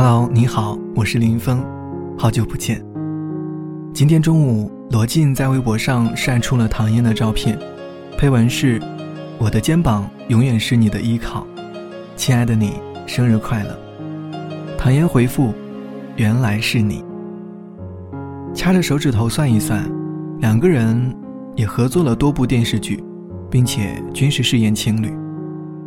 [0.00, 1.60] Hello，你好，我是林峰，
[2.16, 2.80] 好久不见。
[3.92, 7.58] 今天中午，罗晋在微博上晒出了唐嫣的照片，
[8.16, 8.80] 配文是
[9.38, 11.44] ：“我的肩膀永远是你的依靠，
[12.14, 12.74] 亲爱的你，
[13.08, 13.76] 生日快乐。”
[14.78, 15.52] 唐嫣回复
[16.14, 17.04] ：“原来是你。”
[18.54, 19.84] 掐着手指头算一算，
[20.38, 21.12] 两个人
[21.56, 23.02] 也合作了多部电视剧，
[23.50, 25.12] 并且均是饰演情侣。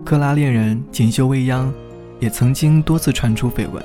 [0.04, 1.74] 克拉恋人锦绣未央，
[2.22, 3.84] 也曾经多次传出绯闻，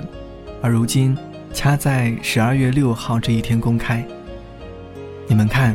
[0.61, 1.17] 而如今
[1.55, 4.07] 掐在十二月六号这一天公开。
[5.27, 5.75] 你们看，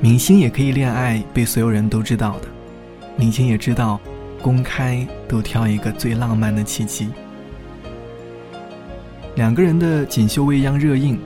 [0.00, 2.48] 明星也可以恋爱，被所有人都知道的。
[3.16, 4.00] 明星也知道，
[4.42, 7.10] 公开都挑一个最浪漫的契机。
[9.36, 11.16] 两个人的锦绣未央热映，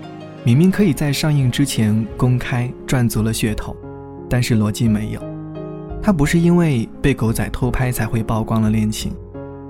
[0.45, 3.75] 明明可以在上映之前公开，赚足了噱头，
[4.29, 5.23] 但是罗辑没有。
[6.03, 9.13] 他不是因为被狗仔偷拍才会曝光了恋情，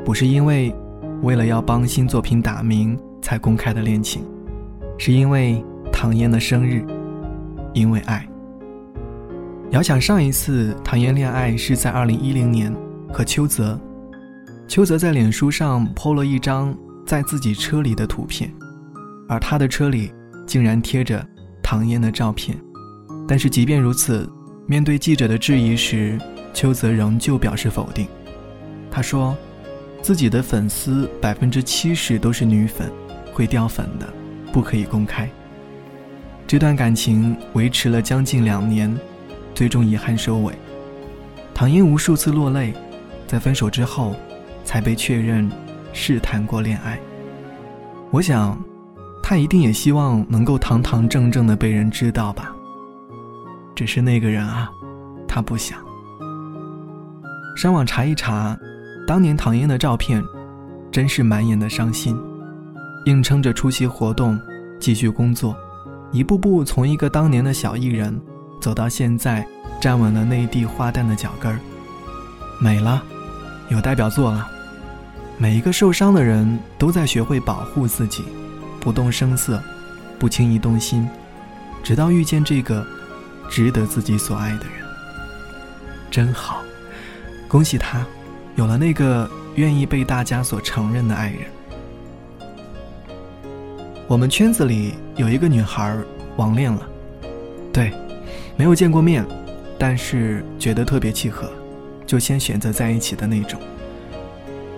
[0.05, 0.75] 不是因为
[1.23, 4.23] 为了要帮新作品打名才公开的恋情，
[4.99, 6.85] 是因为唐嫣的生日，
[7.75, 8.27] 因为爱。
[9.71, 12.75] 遥想上一次唐嫣恋爱是在二零一零年
[13.13, 13.79] 和邱泽，
[14.67, 18.53] 邱泽在脸书上 PO 了一张在自己车里的图片，
[19.29, 20.13] 而他的车里
[20.47, 21.27] 竟然贴着
[21.63, 22.57] 唐嫣的照片，
[23.27, 24.29] 但是即便如此。
[24.71, 26.19] 面对记者的质疑时，
[26.53, 28.07] 邱泽仍旧表示否定。
[28.91, 29.35] 他说
[30.03, 32.91] ：“自己的粉丝百分之七十都是女粉，
[33.33, 34.09] 会掉粉的，
[34.53, 35.29] 不可以公开。”
[36.47, 38.95] 这段感情维持了将近两年，
[39.55, 40.55] 最终遗憾收尾。
[41.53, 42.73] 唐嫣无数次落泪，
[43.27, 44.15] 在分手之后，
[44.65, 45.51] 才被确认
[45.93, 46.99] 是谈过恋爱。
[48.11, 48.59] 我想，
[49.23, 52.55] 他一定也希望能够堂堂正正的被人知道吧。
[53.75, 54.71] 只是那个人啊，
[55.27, 55.79] 他不想。
[57.55, 58.57] 上网查一查，
[59.09, 60.23] 当年唐嫣的照片，
[60.93, 62.15] 真是满眼的伤心，
[63.07, 64.39] 硬撑着出席活动，
[64.79, 65.57] 继续工作，
[66.13, 68.21] 一步步从一个当年的小艺人，
[68.61, 69.43] 走到现在
[69.81, 71.59] 站稳了内地花旦的脚跟儿，
[72.61, 73.03] 美了，
[73.71, 74.47] 有代表作了。
[75.39, 78.23] 每一个受伤的人都在学会保护自己，
[78.79, 79.59] 不动声色，
[80.19, 81.09] 不轻易动心，
[81.83, 82.87] 直到遇见这个。
[83.49, 84.87] 值得自己所爱的人，
[86.11, 86.61] 真好，
[87.49, 88.05] 恭喜他，
[88.59, 91.43] 有了那个愿意被大家所承认的爱人。
[94.09, 95.97] 我们圈子里有一个女孩
[96.35, 96.83] 网恋了，
[97.73, 97.93] 对，
[98.57, 99.25] 没有见过面，
[99.79, 101.49] 但是觉得特别契合，
[102.05, 103.61] 就先选择在一起的那种。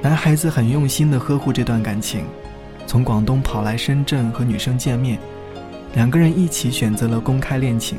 [0.03, 2.27] 男孩子很用心的呵护这段感情，
[2.87, 5.19] 从广东跑来深圳和女生见面，
[5.95, 7.97] 两个人一起选择了公开恋情。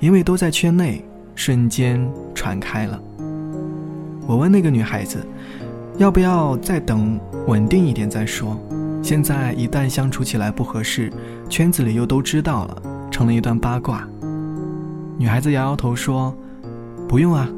[0.00, 2.98] 因为都在圈内，瞬间传开了。
[4.28, 5.26] 我问那个女孩子，
[5.96, 8.60] 要不要再等稳定一点再说？
[9.02, 11.10] 现在一旦相处起来不合适，
[11.48, 14.06] 圈子里又都知道了，成了一段八卦。
[15.16, 16.36] 女孩子摇摇头说
[17.08, 17.48] ：“不用啊，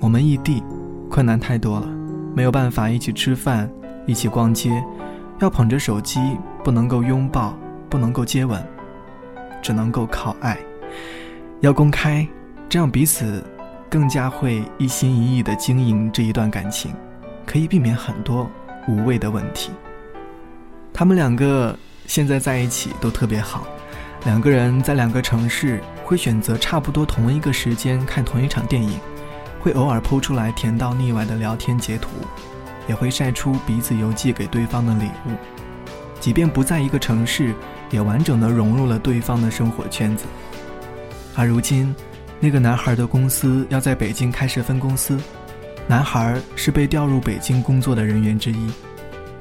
[0.00, 0.62] 我们异地，
[1.08, 1.88] 困难太多了，
[2.34, 3.66] 没有办法一起吃饭，
[4.04, 4.84] 一起逛街，
[5.40, 6.20] 要捧着手机，
[6.62, 7.56] 不能够拥抱，
[7.88, 8.62] 不能够接吻，
[9.62, 10.58] 只能够靠爱。”
[11.60, 12.28] 要公开，
[12.68, 13.42] 这样彼此
[13.90, 16.92] 更加会一心一意地经营这一段感情，
[17.46, 18.50] 可以避免很多
[18.86, 19.70] 无谓的问题。
[20.92, 21.76] 他们两个
[22.06, 23.66] 现在在一起都特别好，
[24.24, 28.98] 两个人在两个城市会选择差不多同一个时间看同一场电影，
[29.60, 32.10] 会偶尔剖出来甜到腻歪的聊天截图，
[32.86, 35.32] 也会晒出彼此邮寄给对方的礼物。
[36.20, 37.54] 即便不在一个城市，
[37.90, 40.26] 也完整地融入了对方的生活圈子。
[41.36, 41.94] 而如今，
[42.40, 45.18] 那个男孩的公司要在北京开设分公司，
[45.86, 48.70] 男孩是被调入北京工作的人员之一，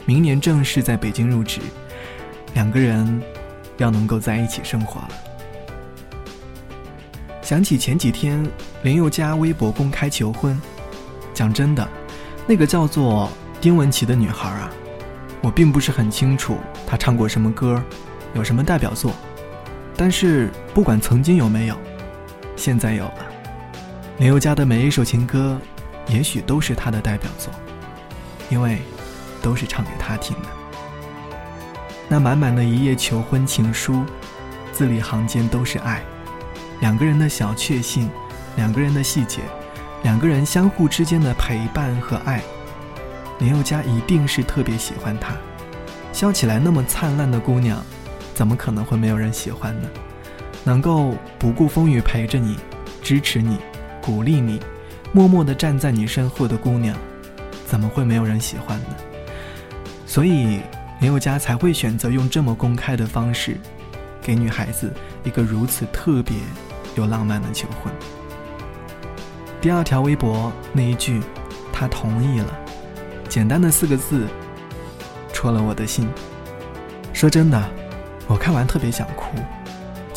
[0.05, 1.61] 明年正式在北京入职，
[2.53, 3.21] 两个人
[3.77, 5.09] 要能够在一起生活了。
[7.41, 8.43] 想起前几天
[8.81, 10.59] 林宥嘉微博公开求婚，
[11.33, 11.87] 讲真的，
[12.47, 13.29] 那个叫做
[13.61, 14.71] 丁文琪的女孩啊，
[15.41, 17.81] 我并不是很清楚她唱过什么歌，
[18.33, 19.13] 有什么代表作。
[19.95, 21.77] 但是不管曾经有没有，
[22.57, 23.25] 现在有了。
[24.17, 25.57] 林宥嘉的每一首情歌，
[26.07, 27.53] 也许都是他的代表作，
[28.49, 28.79] 因为
[29.41, 30.49] 都是唱给他听的。
[32.09, 34.03] 那满满的一页求婚情书，
[34.73, 36.01] 字里行间都是爱，
[36.79, 38.09] 两个人的小确幸，
[38.55, 39.41] 两个人的细节，
[40.03, 42.41] 两个人相互之间的陪伴和爱。
[43.39, 45.35] 林宥嘉一定是特别喜欢她，
[46.11, 47.79] 笑起来那么灿烂的姑娘。
[48.33, 49.89] 怎么可能会没有人喜欢呢？
[50.67, 52.57] 能够不顾风雨陪着你、
[53.01, 53.57] 支持你、
[54.01, 54.59] 鼓励你、
[55.13, 56.93] 默默地站在你身后的姑娘，
[57.65, 58.87] 怎么会没有人喜欢呢？
[60.05, 60.59] 所以，
[60.99, 63.55] 林宥嘉才会选择用这么公开的方式，
[64.21, 64.93] 给女孩子
[65.23, 66.35] 一个如此特别
[66.95, 67.93] 又浪漫的求婚。
[69.61, 71.21] 第二条微博那一句
[71.71, 72.59] “他同意了”，
[73.29, 74.27] 简单的四个字，
[75.31, 76.09] 戳了我的心。
[77.13, 77.69] 说真的，
[78.27, 79.37] 我看完特别想哭。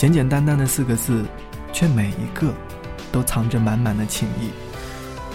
[0.00, 1.26] 简简单单的四个字，
[1.74, 2.54] 却每一个
[3.12, 4.48] 都藏着满满的情谊。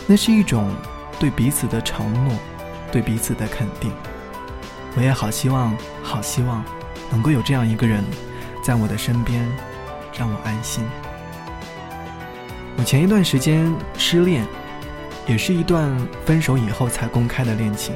[0.08, 0.74] 那是一种
[1.20, 2.34] 对彼此的承诺，
[2.92, 3.92] 对彼此的肯定。
[4.98, 6.64] 我也好希望，好希望，
[7.12, 8.04] 能够有这样一个人，
[8.64, 9.48] 在我的身边，
[10.18, 10.84] 让我安心。
[12.80, 14.48] 我前一段时间失恋，
[15.28, 15.96] 也是一段
[16.26, 17.94] 分手以后才公开的恋情，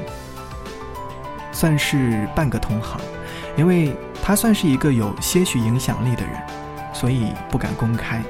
[1.50, 3.00] 算是半个同行，
[3.56, 3.92] 因为
[4.30, 6.40] 他算是一个有些许影响力的人，
[6.94, 8.22] 所以不敢公开，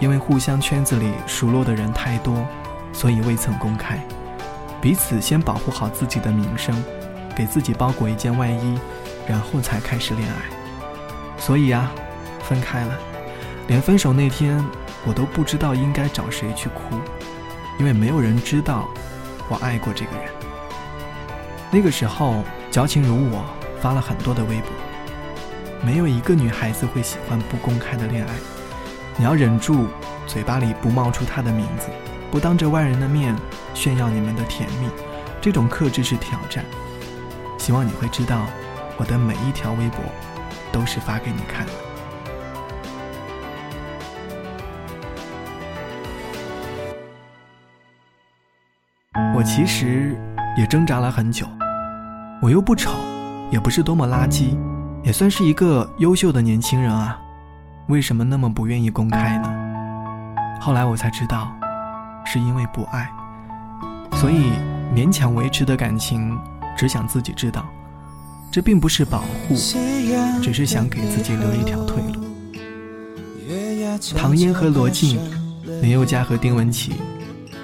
[0.00, 2.44] 因为互相圈子里熟络的人太多，
[2.92, 4.00] 所以未曾公开，
[4.80, 6.74] 彼此先保护好自己的名声。
[7.36, 8.76] 给自己包裹一件外衣，
[9.28, 11.38] 然后才开始恋爱。
[11.38, 11.92] 所以啊，
[12.42, 12.98] 分开了，
[13.68, 14.60] 连分手那天
[15.06, 16.96] 我都不知道应该找谁去哭，
[17.78, 18.88] 因为没有人知道
[19.48, 20.24] 我爱过这个人。
[21.70, 22.42] 那个时候，
[22.72, 23.44] 矫情如我
[23.80, 24.68] 发了很多的微博，
[25.84, 28.32] 没有一个女孩子会喜欢不公开的恋爱。
[29.16, 29.88] 你要忍住
[30.26, 31.88] 嘴巴里不冒出他的名字，
[32.30, 33.36] 不当着外人的面
[33.74, 34.88] 炫耀你们的甜蜜，
[35.40, 36.64] 这种克制是挑战。
[37.58, 38.46] 希望你会知道，
[38.96, 39.98] 我的每一条微博
[40.70, 41.72] 都是发给你看的。
[49.34, 50.16] 我其实
[50.56, 51.46] 也挣扎了很久，
[52.40, 52.92] 我又不丑，
[53.50, 54.56] 也不是多么垃圾，
[55.04, 57.18] 也算是一个优秀的年轻人啊，
[57.88, 59.48] 为什么那么不愿意公开呢？
[60.60, 61.52] 后来我才知道，
[62.24, 63.10] 是因为不爱，
[64.12, 64.52] 所以
[64.94, 66.38] 勉强维持的感情。
[66.74, 67.68] 只想自己知道，
[68.50, 69.54] 这并不是保护，
[70.42, 72.24] 只是想给自己留一条退路。
[74.16, 75.20] 唐嫣和罗晋，
[75.82, 76.94] 林宥嘉和丁文琪，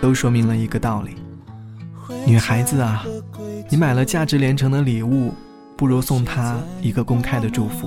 [0.03, 1.17] 都说明了一个道理：
[2.27, 3.03] 女孩子啊，
[3.71, 5.33] 你买了价值连城的礼物，
[5.79, 7.87] 不如送他一个公开的祝福；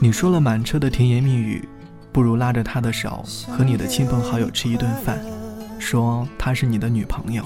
[0.00, 1.68] 你说了满车的甜言蜜语，
[2.10, 5.20] 不如拉着他的手和你的亲朋好友吃一顿饭，
[5.78, 7.44] 说她是你的女朋友。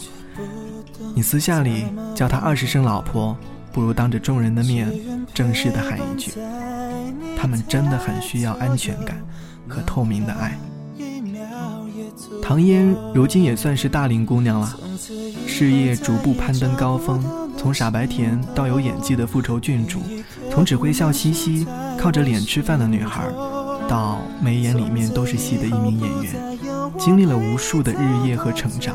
[1.16, 1.84] 你私下里
[2.14, 3.36] 叫她二十声老婆，
[3.72, 4.88] 不如当着众人的面
[5.34, 6.30] 正式的喊一句。
[7.36, 9.20] 他们真的很需要安全感
[9.66, 10.56] 和透明的爱。
[12.40, 14.78] 唐嫣如今也算是大龄姑娘了，
[15.48, 17.20] 事业逐步攀登高峰，
[17.56, 20.00] 从傻白甜到有演技的复仇郡主，
[20.50, 21.66] 从只会笑嘻嘻、
[21.98, 23.26] 靠着脸吃饭的女孩，
[23.88, 26.58] 到眉眼里面都是戏的一名演员，
[26.98, 28.94] 经历了无数的日夜和成长。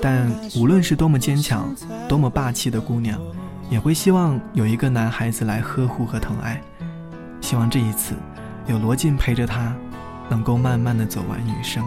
[0.00, 1.74] 但无论是多么坚强、
[2.08, 3.20] 多么霸气的姑娘，
[3.70, 6.60] 也会希望有一个男孩子来呵护和疼爱。
[7.40, 8.14] 希望这一次，
[8.66, 9.72] 有罗晋陪着她，
[10.28, 11.84] 能够慢慢的走完余生。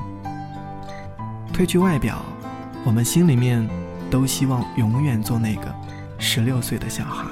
[1.54, 2.24] 褪去外表，
[2.86, 3.68] 我们心里面
[4.10, 5.74] 都希望永远做那个
[6.18, 7.26] 十六岁的小孩。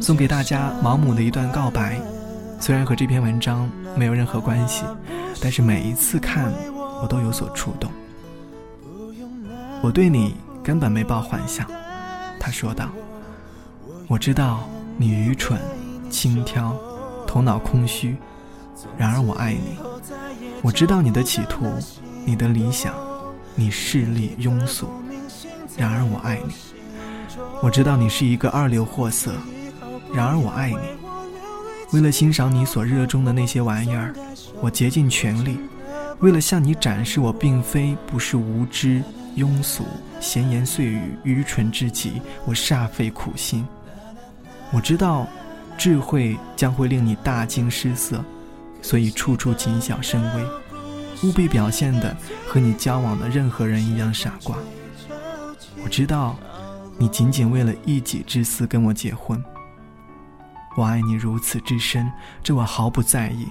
[0.00, 1.98] 送给大家毛姆的一段告白，
[2.60, 4.84] 虽然和这篇文章没有任何关系，
[5.40, 6.52] 但是每一次看，
[7.02, 7.90] 我都有所触动。
[9.82, 11.66] 我对你根本没抱幻想，
[12.38, 12.88] 他说道。
[14.08, 14.60] 我知道
[14.96, 15.60] 你愚蠢、
[16.08, 16.72] 轻佻、
[17.26, 18.16] 头脑空虚，
[18.96, 19.76] 然而我爱你。
[20.62, 21.66] 我知道你的企图、
[22.24, 22.94] 你的理想、
[23.56, 24.88] 你势利庸俗，
[25.76, 26.54] 然而我爱你。
[27.62, 29.32] 我知道你是一个二流货色，
[30.14, 30.78] 然而我爱你。
[31.92, 34.14] 为了欣赏你所热衷的那些玩意儿，
[34.60, 35.56] 我竭尽全力；
[36.20, 39.02] 为了向你展示我并非不是无知。
[39.36, 39.84] 庸俗、
[40.18, 43.66] 闲言碎语、愚蠢至极，我煞费苦心。
[44.72, 45.26] 我知道，
[45.76, 48.24] 智慧将会令你大惊失色，
[48.80, 50.42] 所以处处谨小慎微，
[51.22, 54.56] 务必表现的和你交往的任何人一样傻瓜。
[55.82, 56.36] 我知道，
[56.98, 59.42] 你仅仅为了一己之私跟我结婚。
[60.76, 62.10] 我爱你如此之深，
[62.42, 63.48] 这我毫不在意。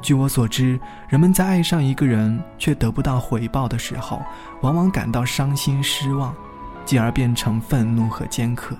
[0.00, 4.22] 据我所知，人们在爱上一个人却得不到回报的时候，
[4.62, 6.34] 往往感到伤心失望，
[6.84, 8.76] 继而变成愤怒和尖刻。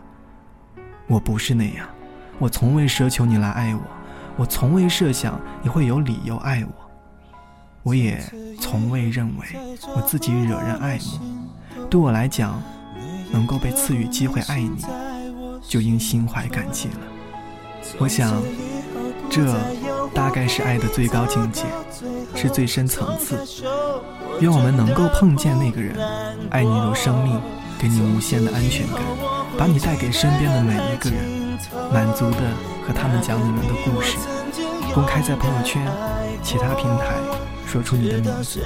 [1.07, 1.87] 我不是那样，
[2.39, 3.83] 我从未奢求你来爱我，
[4.37, 6.88] 我从未设想你会有理由爱我，
[7.83, 8.23] 我也
[8.61, 9.47] 从未认为
[9.95, 11.87] 我自己惹人爱慕。
[11.89, 12.63] 对我来讲，
[13.31, 14.85] 能够被赐予机会爱你，
[15.67, 16.95] 就应心怀感激了。
[17.99, 18.43] 我想，
[19.31, 19.55] 这。
[20.15, 21.63] 大概是爱的最高境界，
[22.35, 23.39] 是最深层次。
[24.41, 25.95] 愿我们能够碰见那个人，
[26.51, 27.41] 爱你如生命，
[27.79, 28.97] 给你无限的安全感，
[29.57, 31.59] 把你带给身边的每一个人，
[31.93, 32.41] 满足的
[32.85, 34.17] 和他们讲你们的故事，
[34.93, 35.87] 公开在朋友圈、
[36.43, 37.15] 其他平台，
[37.69, 38.61] 说出你的名字，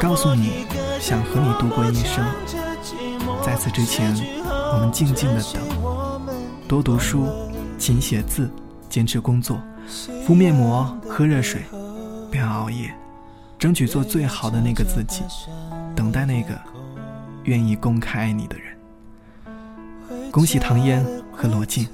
[0.00, 0.64] 告诉你
[0.98, 2.24] 想和你度过一生。
[3.44, 4.16] 在此之前，
[4.72, 5.62] 我们静静的等，
[6.66, 7.26] 多读书，
[7.78, 8.50] 勤写字，
[8.88, 9.60] 坚持工作，
[10.24, 11.60] 敷面膜，喝热水，
[12.30, 12.90] 不要熬夜，
[13.58, 15.22] 争取做最好的那个自己，
[15.94, 16.58] 等待那个
[17.44, 20.30] 愿意公开爱你的人。
[20.30, 21.86] 恭喜唐嫣和罗晋。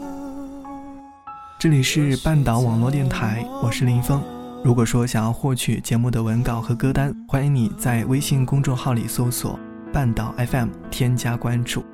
[1.59, 4.23] 这里是半岛网络电台，我是林峰。
[4.64, 9.59] 如果说想要获取节目的文稿和歌单，欢迎你在微信公众号里搜索
[9.92, 11.85] “半岛 FM”，添加关注。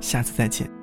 [0.00, 0.75] 下次再见。